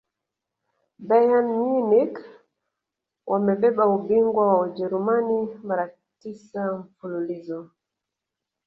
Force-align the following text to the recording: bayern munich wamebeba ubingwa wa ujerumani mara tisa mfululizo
bayern 1.07 1.49
munich 1.61 2.15
wamebeba 3.31 3.83
ubingwa 3.95 4.43
wa 4.51 4.59
ujerumani 4.67 5.39
mara 5.67 5.85
tisa 6.19 6.61
mfululizo 6.79 7.59